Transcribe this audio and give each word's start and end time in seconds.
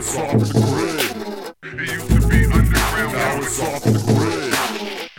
it's 0.00 0.16
off 0.16 0.32
the 0.32 0.48
grid. 0.64 1.60
It 1.62 1.92
used 1.92 2.08
to 2.08 2.28
be 2.28 2.46
underground. 2.46 3.12
Now 3.12 3.36
it's 3.36 3.60
off 3.60 3.84
the 3.84 3.92
grid. 4.08 4.54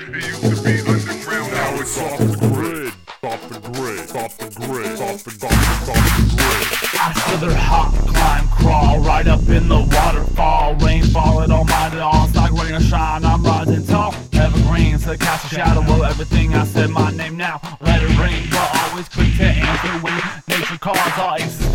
It 0.09 0.25
used 0.25 0.41
to 0.41 0.63
be 0.63 0.79
underground. 0.89 1.51
Now 1.51 1.79
it's 1.79 1.97
off 2.01 2.17
the 2.17 2.37
grid. 2.49 2.93
Off 3.21 3.49
the 3.49 3.59
grid. 3.59 4.15
Off 4.15 4.37
the 4.39 4.49
grid. 4.59 4.99
Off 4.99 5.23
the, 5.23 5.31
off 5.31 5.53
the, 5.53 5.91
off 5.91 6.09
the 6.17 6.25
grid. 6.33 6.81
I 6.97 7.13
slither, 7.13 7.55
hop, 7.55 7.93
climb, 8.09 8.47
crawl, 8.49 8.99
right 9.01 9.27
up 9.27 9.47
in 9.49 9.67
the 9.69 9.79
waterfall. 9.79 10.75
Rain 10.75 11.03
fall, 11.03 11.41
it 11.41 11.51
all 11.51 11.65
mine, 11.65 11.93
it 11.93 11.99
all. 11.99 12.27
Like 12.33 12.51
rain 12.53 12.73
or 12.73 12.79
shine, 12.79 13.23
I'm 13.23 13.43
rising 13.43 13.85
tall. 13.85 14.15
Evergreens, 14.33 15.05
to 15.05 15.15
cast 15.15 15.51
a 15.51 15.55
shadow 15.55 15.81
of 15.81 16.01
everything. 16.01 16.55
I 16.55 16.65
said 16.65 16.89
my 16.89 17.11
name 17.11 17.37
now, 17.37 17.61
let 17.81 18.01
it 18.01 18.09
ring. 18.17 18.47
But 18.49 18.69
always 18.89 19.07
quick 19.09 19.37
to 19.37 19.45
answer 19.45 19.93
when 20.01 20.15
nature 20.47 20.77
calls. 20.79 20.97
All 21.17 21.35
existential, 21.35 21.70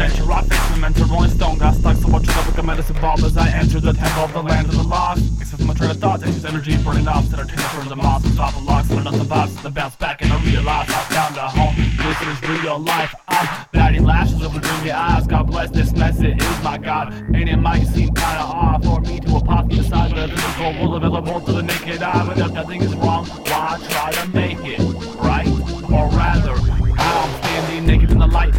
I 0.97 0.99
the 0.99 1.13
rolling 1.13 1.31
stone. 1.31 1.59
Got 1.59 1.75
stuck, 1.75 1.97
so 1.97 2.09
I 2.09 2.19
tried 2.23 2.47
like 2.47 2.59
a 2.59 2.63
medicine 2.63 3.01
ball 3.01 3.25
as 3.25 3.37
I 3.37 3.49
enter 3.51 3.81
the 3.81 3.93
temple 3.93 4.25
of 4.25 4.33
the 4.33 4.43
land 4.43 4.69
of 4.69 4.77
the 4.77 4.83
lost. 4.83 5.23
Except 5.41 5.63
my 5.65 5.75
train 5.75 5.91
of 5.91 5.99
thoughts, 5.99 6.23
anxious 6.23 6.45
energy 6.45 6.77
burning 6.83 7.09
off. 7.09 7.33
Entertainment 7.33 7.69
for 7.71 7.89
the 7.89 7.97
moss, 7.97 8.25
stop 8.33 8.55
the 8.55 8.61
locks, 8.61 8.91
learn 8.91 9.05
the 9.05 9.11
vibes, 9.11 9.63
the 9.63 9.71
bounce 9.71 9.97
back, 9.97 10.23
and 10.23 10.33
I 10.33 10.43
realize 10.45 10.89
I 10.89 11.03
found 11.13 11.37
a 11.37 11.49
home. 11.49 11.75
This 11.77 12.21
is 12.23 12.63
real 12.63 12.79
life. 12.79 13.15
I'm 13.29 13.67
batting 13.73 14.05
lashes 14.05 14.43
over 14.43 14.59
dreamy 14.59 14.91
eyes. 14.91 15.27
God 15.27 15.47
bless 15.49 15.71
this 15.71 15.93
mess, 15.93 16.19
it 16.21 16.41
is 16.41 16.63
my 16.63 16.79
God. 16.79 17.13
And 17.13 17.49
it 17.49 17.57
might 17.57 17.87
seem 17.89 18.15
kinda 18.15 18.41
odd 18.41 18.85
for 18.85 19.01
me 19.01 19.21
to 19.21 19.37
apostatize, 19.37 20.13
but 20.13 20.31
the 20.31 20.37
physical 20.37 20.73
will 20.81 20.97
available 20.97 21.41
to 21.41 21.53
the 21.53 21.63
naked 21.63 22.03
eye. 22.03 22.27
But 22.27 22.39
if 22.39 22.53
nothing 22.53 22.83
is 22.83 22.95
wrong, 22.95 23.27
why 23.27 23.79
try 23.91 24.13
to 24.13 24.29
make 24.29 24.59
it 24.65 24.81
right? 25.19 25.49
Or 25.93 26.09
rather, 26.17 26.55
I'm 26.99 27.43
standing 27.43 27.87
naked 27.87 28.11
in 28.11 28.19
the 28.19 28.27
light, 28.27 28.55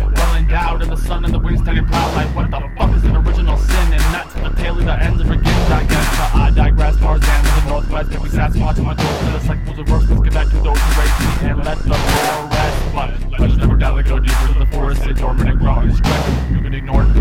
in 0.88 0.96
the 0.96 1.02
sun 1.08 1.26
and 1.26 1.34
the 1.34 1.40
wind 1.40 1.60
standing 1.60 1.86
proud. 1.86 2.16
Like, 2.16 2.36
what 2.36 2.50
the 2.50 2.60
fuck 2.78 2.96
is 2.96 3.04
an 3.04 3.16
original 3.18 3.58
sin? 3.58 3.94
And 3.94 4.08
that's 4.16 4.34
the 4.34 4.50
tale 4.62 4.76
that 4.76 5.02
ends 5.02 5.22
and 5.22 5.30
begins, 5.30 5.70
I 5.70 5.84
guess. 5.84 6.08
But 6.18 6.36
I 6.36 6.52
digress, 6.52 6.96
Tarzan 6.98 7.44
to 7.44 7.52
the 7.62 7.70
northwest, 7.70 8.10
we 8.22 8.30
Sasquatch 8.30 8.84
my 8.84 8.94
door 8.94 9.14
to 9.20 9.26
the 9.36 9.40
cycles 9.40 9.80
of 9.80 9.92
earth, 9.92 10.10
let's 10.10 10.22
get 10.22 10.34
back 10.34 10.48
to 10.48 10.60
those 10.64 10.80
who 10.80 11.02
raised 11.02 11.20
me 11.20 11.50
and 11.50 11.66
let 11.66 11.78
the 11.80 11.90
roar 11.90 12.48
rest. 12.52 12.94
But 12.94 13.40
let's 13.40 13.56
never 13.58 13.76
die, 13.76 14.02
go 14.04 14.20
deeper 14.20 14.48
to 14.54 14.60
the 14.60 14.66
forest, 14.68 15.06
it's 15.06 15.20
dormant 15.20 15.50
and 15.50 15.60
growing 15.60 15.94
strength. 15.94 16.52
You 16.52 16.62
can 16.62 16.74
ignore 16.74 17.04
it, 17.04 17.14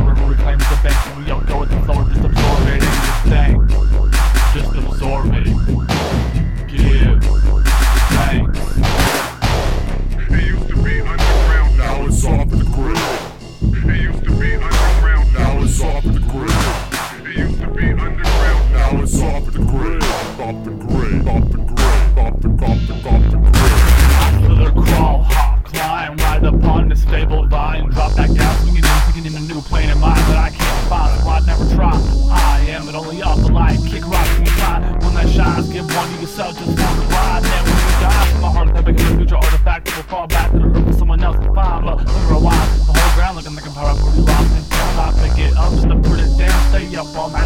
upon 26.66 26.88
this 26.88 27.04
fabled 27.04 27.48
vine, 27.48 27.88
drop 27.90 28.14
back 28.16 28.30
down, 28.32 28.56
swinging 28.58 28.82
in, 28.82 28.98
thinking 29.06 29.26
in 29.26 29.34
a 29.36 29.44
new 29.46 29.60
plane 29.60 29.88
of 29.88 30.00
mind 30.00 30.18
that 30.26 30.36
I 30.36 30.50
can't 30.50 30.88
find, 30.88 31.28
I'd 31.28 31.46
never 31.46 31.64
try. 31.76 31.94
I 32.28 32.66
am 32.68 32.88
it 32.88 32.94
only 32.96 33.22
off 33.22 33.38
the 33.38 33.52
light, 33.52 33.78
kick 33.86 34.04
rock 34.04 34.26
and 34.38 34.48
fly. 34.50 34.80
When 35.02 35.14
that 35.14 35.28
shines, 35.28 35.68
give 35.72 35.86
one 35.94 36.12
to 36.12 36.20
yourself 36.20 36.58
just 36.58 36.70
for 36.70 36.92
the 36.98 37.06
ride. 37.14 37.42
Then 37.44 37.62
when 37.64 37.76
you 37.86 37.94
die, 38.02 38.26
from 38.32 38.40
my 38.42 38.50
heart 38.50 38.74
that 38.74 38.84
becomes 38.84 39.10
a 39.12 39.16
future 39.16 39.36
artifact 39.36 39.86
that 39.86 39.96
will 39.96 40.10
fall 40.10 40.26
back 40.26 40.50
to 40.50 40.58
the 40.58 40.64
earth 40.64 40.86
for 40.86 40.92
someone 40.92 41.22
else 41.22 41.38
to 41.38 41.54
find. 41.54 41.86
But 41.86 41.98
for 42.26 42.34
a 42.34 42.40
while, 42.40 42.66
the 42.86 42.92
whole 42.98 43.14
ground 43.14 43.36
looking 43.36 43.54
like 43.54 43.66
a 43.66 43.70
power 43.70 43.94
pretty 43.94 44.22
lost 44.22 44.50
and. 44.58 44.76
I 44.96 45.12
pick 45.20 45.38
it 45.38 45.52
up 45.58 45.72
just 45.74 45.88
to 45.88 45.96
put 45.96 46.18
it 46.18 46.32
down, 46.38 46.56
stay 46.72 46.88
up 46.96 47.04
all 47.14 47.28
night, 47.28 47.45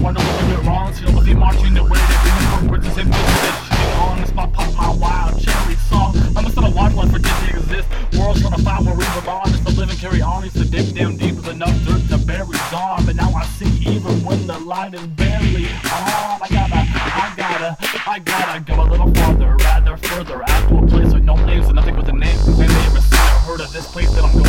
wonder 0.00 0.20
what 0.20 0.42
we 0.42 0.54
went 0.54 0.66
wrong. 0.66 0.92
See, 0.92 1.04
with 1.06 1.26
the 1.26 1.34
marching 1.34 1.74
the 1.74 1.82
way 1.82 1.98
that 1.98 2.20
we 2.24 2.66
went 2.66 2.70
words 2.70 2.86
and 2.86 3.14
shit. 3.14 3.54
Shit 3.68 3.98
on, 3.98 4.18
it's 4.20 4.34
my 4.34 4.46
pop, 4.46 4.74
my 4.74 4.94
wild 4.94 5.40
cherry 5.40 5.74
song. 5.90 6.16
I'm 6.36 6.44
just 6.44 6.54
gonna 6.54 6.74
watch 6.74 6.94
one 6.94 7.10
for 7.10 7.18
this 7.18 7.42
exist. 7.50 7.88
World's 8.18 8.42
gonna 8.42 8.58
find 8.58 8.86
where 8.86 8.94
we 8.94 9.04
belong. 9.20 9.46
Just 9.46 9.66
to 9.66 9.72
live 9.74 9.90
and 9.90 9.98
carry 9.98 10.22
on. 10.22 10.44
It's 10.44 10.54
to 10.54 10.64
dig 10.64 10.94
down 10.94 11.16
deep 11.16 11.36
with 11.36 11.48
enough 11.48 11.74
dirt 11.84 12.02
to 12.10 12.18
bury 12.18 12.58
dawn. 12.70 13.04
But 13.06 13.16
now 13.16 13.32
I 13.34 13.44
see 13.58 13.70
even 13.90 14.24
when 14.24 14.46
the 14.46 14.58
light 14.58 14.94
is 14.94 15.06
barely 15.18 15.66
on. 15.66 16.38
I 16.42 16.48
gotta, 16.50 16.80
I 16.86 17.34
gotta, 17.36 17.76
I 18.06 18.18
gotta 18.18 18.60
go 18.60 18.82
a 18.82 18.86
little 18.86 19.12
farther, 19.14 19.56
rather 19.56 19.96
further, 19.96 20.42
out 20.42 20.68
to 20.68 20.78
a 20.78 20.86
place 20.86 21.12
with 21.12 21.24
no 21.24 21.36
names 21.44 21.66
and 21.66 21.76
nothing 21.76 21.96
but 21.96 22.08
a 22.08 22.12
name. 22.12 22.38
Cause 22.38 22.58
they 22.58 22.66
never 22.66 23.00
seen 23.00 23.18
or 23.18 23.40
heard 23.46 23.60
of 23.60 23.72
this 23.72 23.86
place 23.90 24.10
that 24.12 24.24
I'm 24.24 24.32
going 24.32 24.47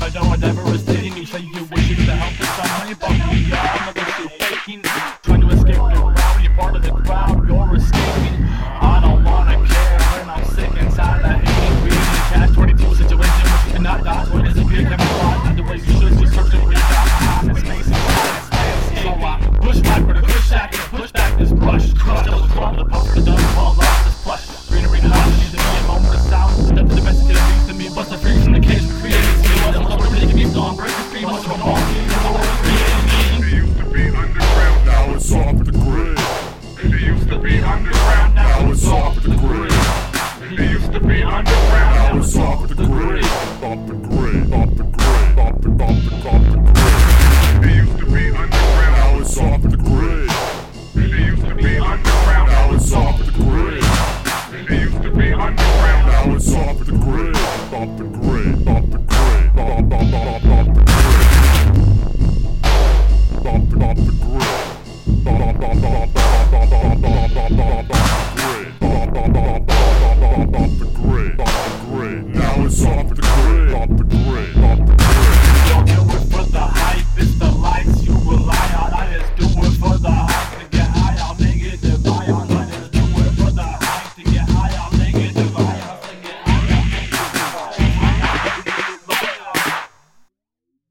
we 0.00 0.10
from 0.10 0.31